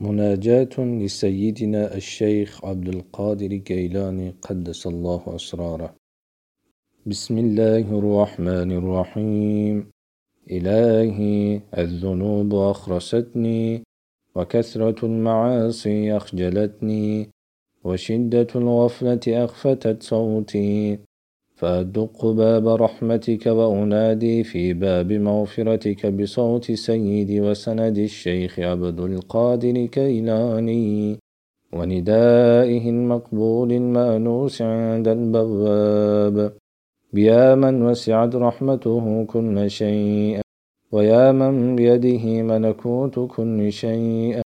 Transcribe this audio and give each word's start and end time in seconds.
مناجاة 0.00 0.78
لسيدنا 0.78 1.94
الشيخ 1.94 2.64
عبد 2.64 2.88
القادر 2.88 3.46
الجيلاني 3.46 4.34
قدس 4.42 4.86
الله 4.86 5.22
أسراره. 5.26 5.94
بسم 7.06 7.38
الله 7.38 7.98
الرحمن 7.98 8.72
الرحيم. 8.72 9.90
إلهي 10.50 11.60
الذنوب 11.78 12.54
أخرستني 12.54 13.82
وكثرة 14.34 15.06
المعاصي 15.06 16.16
أخجلتني 16.16 17.30
وشدة 17.84 18.46
الغفلة 18.54 19.20
أخفتت 19.44 20.02
صوتي. 20.02 20.98
فأدق 21.58 22.26
باب 22.26 22.68
رحمتك 22.68 23.46
وأنادي 23.46 24.44
في 24.44 24.72
باب 24.72 25.12
مغفرتك 25.12 26.06
بصوت 26.06 26.72
سيدي 26.72 27.40
وسند 27.40 27.98
الشيخ 27.98 28.58
عبد 28.58 29.00
القادر 29.00 29.86
كيلاني 29.86 31.18
وندائه 31.72 32.90
المقبول 32.90 33.72
المأنوس 33.72 34.62
عند 34.62 35.08
البواب. 35.08 36.52
بيا 37.12 37.54
من 37.54 37.82
وسعت 37.82 38.36
رحمته 38.36 39.24
كل 39.24 39.70
شيء 39.70 40.40
ويا 40.92 41.32
من 41.32 41.76
بيده 41.76 42.42
ملكوت 42.42 43.18
كل 43.36 43.72
شيء 43.72 44.40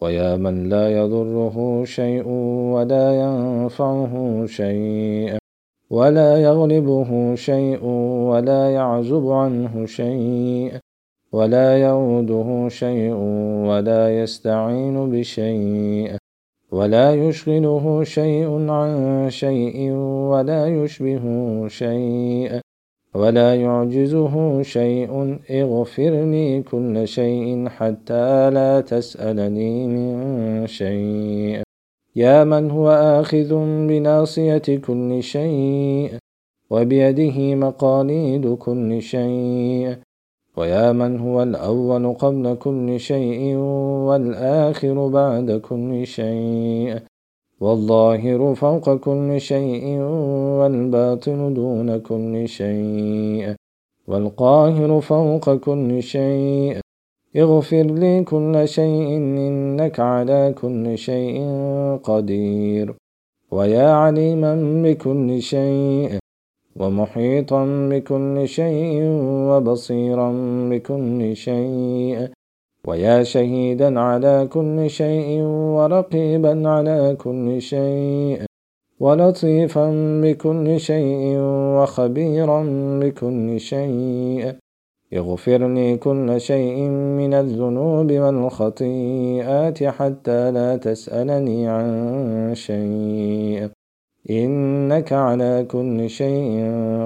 ويا 0.00 0.36
من 0.36 0.68
لا 0.68 0.88
يضره 0.88 1.84
شيء 1.84 2.28
ولا 2.74 3.06
ينفعه 3.22 4.46
شيء. 4.46 5.43
ولا 5.90 6.42
يغلبه 6.42 7.34
شيء 7.34 7.84
ولا 8.30 8.70
يعزب 8.70 9.28
عنه 9.28 9.86
شيء 9.86 10.72
ولا 11.32 11.78
يعوده 11.78 12.68
شيء 12.68 13.14
ولا 13.68 14.22
يستعين 14.22 15.10
بشيء 15.10 16.16
ولا 16.72 17.14
يشغله 17.14 18.04
شيء 18.04 18.70
عن 18.70 19.26
شيء 19.30 19.92
ولا 20.32 20.66
يشبه 20.66 21.24
شيء 21.68 22.60
ولا 23.14 23.54
يعجزه 23.54 24.62
شيء 24.62 25.38
اغفر 25.50 26.12
لي 26.32 26.62
كل 26.62 27.08
شيء 27.08 27.68
حتى 27.68 28.50
لا 28.50 28.80
تسألني 28.80 29.86
من 29.86 30.66
شيء 30.66 31.62
يا 32.16 32.44
من 32.44 32.70
هو 32.70 32.90
آخذ 32.90 33.54
بناصية 33.88 34.62
كل 34.86 35.22
شيء 35.22 36.18
وبيده 36.70 37.54
مقاليد 37.54 38.54
كل 38.54 39.02
شيء 39.02 39.96
ويا 40.56 40.92
من 40.92 41.20
هو 41.20 41.42
الأول 41.42 42.14
قبل 42.14 42.54
كل 42.54 43.00
شيء 43.00 43.56
والآخر 44.08 45.08
بعد 45.08 45.52
كل 45.52 46.06
شيء 46.06 46.98
والظاهر 47.60 48.54
فوق 48.54 48.96
كل 48.96 49.40
شيء 49.40 49.98
والباطن 50.58 51.54
دون 51.54 51.98
كل 51.98 52.48
شيء 52.48 53.54
والقاهر 54.08 55.00
فوق 55.00 55.54
كل 55.54 56.02
شيء 56.02 56.83
اغفر 57.36 57.82
لي 57.82 58.24
كل 58.24 58.68
شيء 58.68 59.16
إنك 59.16 60.00
على 60.00 60.54
كل 60.60 60.98
شيء 60.98 61.38
قدير. 62.02 62.94
ويا 63.50 63.88
عليما 63.90 64.82
بكل 64.84 65.42
شيء 65.42 66.18
ومحيطا 66.76 67.88
بكل 67.90 68.48
شيء 68.48 69.02
وبصيرا 69.48 70.30
بكل 70.70 71.36
شيء. 71.36 72.28
ويا 72.86 73.22
شهيدا 73.22 74.00
على 74.00 74.48
كل 74.52 74.90
شيء 74.90 75.40
ورقيبا 75.76 76.68
على 76.68 77.16
كل 77.18 77.60
شيء. 77.60 78.42
ولطيفا 79.00 79.86
بكل 80.22 80.80
شيء 80.80 81.36
وخبيرا 81.76 82.60
بكل 83.02 83.60
شيء. 83.60 84.63
اغفر 85.16 85.68
لي 85.68 85.96
كل 85.96 86.40
شيء 86.40 86.80
من 86.90 87.34
الذنوب 87.34 88.12
والخطيئات 88.12 89.84
حتى 89.84 90.50
لا 90.50 90.76
تسألني 90.76 91.68
عن 91.68 92.50
شيء. 92.54 93.68
إنك 94.30 95.12
على 95.12 95.66
كل 95.70 96.10
شيء 96.10 96.64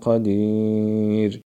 قدير. 0.00 1.40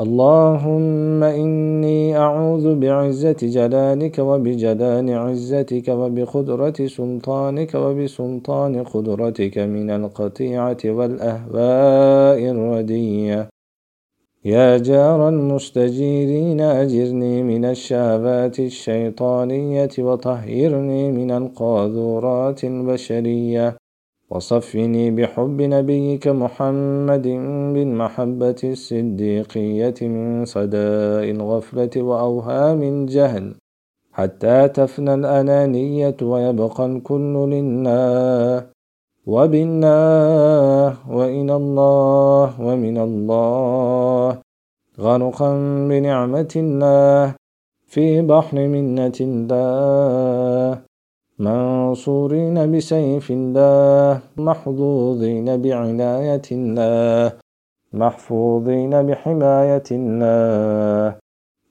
اللهم 0.00 1.22
إني 1.22 2.16
أعوذ 2.16 2.74
بعزة 2.74 3.36
جلالك 3.42 4.18
وبجلال 4.18 5.10
عزتك 5.10 5.88
وبقدرة 5.88 6.86
سلطانك 6.86 7.74
وبسلطان 7.74 8.84
قدرتك 8.84 9.58
من 9.58 9.90
القطيعة 9.90 10.78
والأهواء 10.84 12.50
الردية. 12.50 13.49
يا 14.44 14.78
جار 14.78 15.28
المستجيرين 15.28 16.60
أجرني 16.60 17.42
من 17.42 17.64
الشهوات 17.64 18.58
الشيطانية 18.58 19.90
وطهرني 19.98 21.12
من 21.12 21.30
القاذورات 21.30 22.64
البشرية. 22.64 23.76
وصفني 24.30 25.10
بحب 25.10 25.62
نبيك 25.62 26.28
محمد 26.28 27.26
بالمحبة 27.74 28.60
الصديقية 28.64 29.94
من 30.00 30.44
صداء 30.44 31.30
الغفلة 31.30 31.90
وأوهام 31.96 32.82
الجهل. 32.82 33.54
حتى 34.12 34.68
تفنى 34.68 35.14
الأنانية 35.14 36.16
ويبقى 36.22 36.86
الكل 36.86 37.34
لله. 37.54 38.66
وبالله 39.26 40.96
وإلى 41.10 41.54
الله 41.56 42.60
ومن 42.60 42.96
الله 42.98 44.38
غرقا 45.00 45.50
بنعمة 45.90 46.52
الله 46.56 47.34
في 47.86 48.22
بحر 48.22 48.56
منة 48.56 49.18
الله 49.20 50.80
منصورين 51.38 52.56
بسيف 52.72 53.26
الله 53.30 54.20
محظوظين 54.36 55.62
بعناية 55.62 56.46
الله 56.52 57.32
محفوظين 57.92 58.92
بحماية 59.06 59.88
الله 59.90 61.16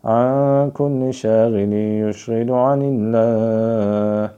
عن 0.05 0.71
كل 0.71 1.13
شاغل 1.13 1.73
يشغل 2.03 2.49
عن 2.51 2.81
الله 2.81 4.31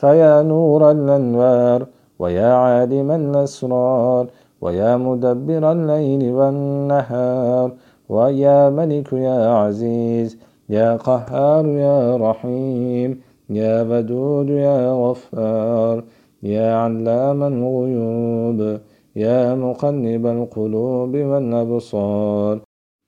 فيا 0.00 0.42
نور 0.42 0.90
الأنوار 0.90 1.86
ويا 2.18 2.52
عالم 2.52 3.10
الأسرار 3.10 4.26
ويا 4.60 4.96
مدبر 4.96 5.72
الليل 5.72 6.22
والنهار 6.32 7.72
ويا 8.08 8.70
ملك 8.70 9.12
يا 9.12 9.48
عزيز 9.60 10.38
يا 10.68 10.96
قهار 10.96 11.66
يا 11.66 12.16
رحيم 12.16 13.20
يا 13.50 13.82
ودود 13.82 14.48
يا 14.48 14.92
غفار 14.92 16.04
يا 16.42 16.74
علام 16.74 17.42
الغيوب 17.42 18.78
يا 19.16 19.54
مقلب 19.54 20.26
القلوب 20.26 21.16
والأبصار 21.16 22.60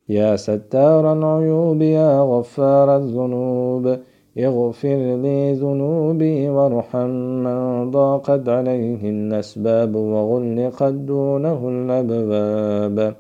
يا 0.09 0.37
ستار 0.37 1.13
العيوب 1.13 1.83
يا 1.83 2.21
غفار 2.21 2.97
الذنوب 2.97 3.99
اغفر 4.47 5.17
لي 5.23 5.53
ذنوبي 5.53 6.49
وارحم 6.49 7.11
من 7.45 7.91
ضاقت 7.91 8.49
عليه 8.49 9.11
الأسباب 9.11 9.95
وغلقت 9.97 10.93
دونه 10.93 11.69
الأبواب. 11.69 13.15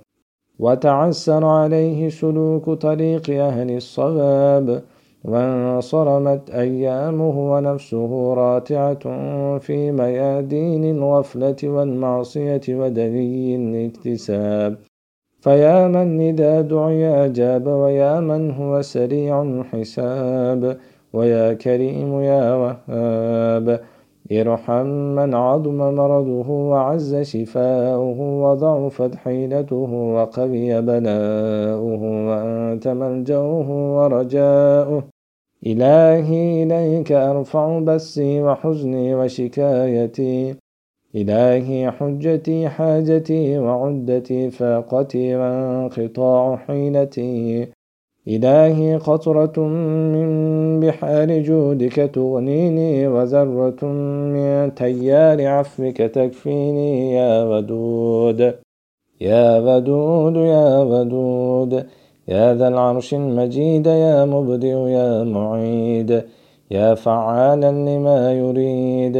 وتعسر 0.58 1.44
عليه 1.44 2.08
سلوك 2.08 2.70
طريق 2.70 3.30
أهل 3.30 3.76
الصواب. 3.76 4.82
وانصرمت 5.24 6.50
أيامه 6.50 7.52
ونفسه 7.52 8.34
راتعة 8.34 9.04
في 9.58 9.92
ميادين 9.92 10.84
الغفلة 10.84 11.56
والمعصية 11.64 12.60
ودني 12.68 13.56
الاكتساب. 13.56 14.76
فيا 15.40 15.88
من 15.88 16.20
إذا 16.20 16.60
دعي 16.60 17.24
أجاب 17.26 17.66
ويا 17.66 18.20
من 18.20 18.50
هو 18.50 18.82
سريع 18.82 19.42
الحساب. 19.42 20.78
ويا 21.12 21.54
كريم 21.54 22.20
يا 22.22 22.54
وهاب. 22.54 23.80
إرحم 24.32 24.86
من 25.16 25.34
عظم 25.34 25.78
مرضه 25.94 26.50
وعز 26.50 27.16
شفاؤه 27.16 28.20
وضعفت 28.44 29.14
حيلته 29.14 29.92
وقوي 30.14 30.80
بلاؤه 30.82 32.02
وأنت 32.28 32.88
ملجأه 32.88 33.68
ورجاؤه. 33.96 35.02
إلهي 35.66 36.62
إليك 36.62 37.12
أرفع 37.12 37.78
بسي 37.78 38.42
وحزني 38.42 39.14
وشكايتي. 39.14 40.54
إلهي 41.14 41.90
حجتي 41.90 42.68
حاجتي 42.68 43.58
وعدتي 43.58 44.50
فاقتي 44.50 45.36
وانقطاع 45.36 46.56
حيلتي. 46.56 47.68
إلهي 48.28 48.96
قطرة 48.96 49.56
من 50.14 50.28
بحار 50.80 51.38
جودك 51.38 51.96
تغنيني 52.14 53.08
وذرة 53.08 53.84
من 54.34 54.74
تيار 54.74 55.46
عفوك 55.46 55.96
تكفيني 55.96 57.12
يا 57.12 57.44
ودود. 57.44 58.40
يا 59.20 59.58
ودود 59.58 60.36
يا 60.36 60.78
ودود. 60.78 61.72
يا 62.28 62.54
ذا 62.54 62.68
العرش 62.68 63.14
المجيد 63.14 63.86
يا 63.86 64.24
مبدئ 64.24 64.76
يا 64.96 65.24
معيد. 65.24 66.22
يا 66.70 66.94
فعالا 66.94 67.72
لما 67.72 68.32
يريد. 68.32 69.16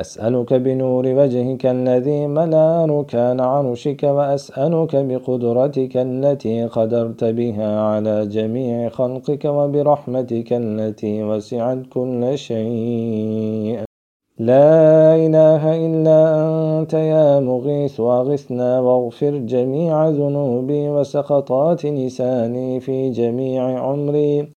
أسألك 0.00 0.52
بنور 0.52 1.06
وجهك 1.06 1.66
الذي 1.66 2.26
ملا 2.26 2.84
ركان 2.84 3.40
عرشك 3.40 4.02
وأسألك 4.02 4.96
بقدرتك 4.96 5.96
التي 5.96 6.64
قدرت 6.66 7.24
بها 7.24 7.80
على 7.80 8.26
جميع 8.26 8.88
خلقك 8.88 9.44
وبرحمتك 9.44 10.52
التي 10.52 11.22
وسعت 11.22 11.78
كل 11.92 12.38
شيء. 12.38 13.78
لا 14.38 15.16
إله 15.26 15.62
إلا 15.86 16.18
أنت 16.80 16.94
يا 16.94 17.40
مغيث 17.40 18.00
واغثنا 18.00 18.80
واغفر 18.80 19.36
جميع 19.36 20.08
ذنوبي 20.08 20.88
وسقطات 20.88 21.86
لساني 21.86 22.80
في 22.80 23.10
جميع 23.10 23.62
عمري. 23.80 24.52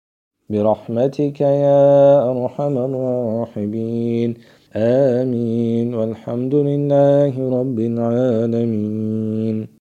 برحمتك 0.50 1.42
يا 1.42 2.32
أرحم 2.32 2.78
الراحمين. 2.78 4.59
آمين. 4.76 5.94
والحمد 5.94 6.56
لله 6.56 7.60
رب 7.60 7.80
العالمين. 7.80 9.79